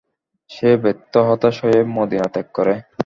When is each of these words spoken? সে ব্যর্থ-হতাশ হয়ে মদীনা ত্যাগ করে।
সে 0.49 0.69
ব্যর্থ-হতাশ 0.83 1.55
হয়ে 1.63 1.79
মদীনা 1.95 2.27
ত্যাগ 2.33 2.47
করে। 2.53 2.73